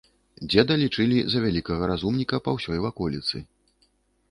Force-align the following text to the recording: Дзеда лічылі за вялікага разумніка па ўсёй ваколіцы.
Дзеда 0.53 0.77
лічылі 0.83 1.17
за 1.35 1.43
вялікага 1.43 1.83
разумніка 1.93 2.41
па 2.49 2.57
ўсёй 2.57 2.83
ваколіцы. 2.89 3.37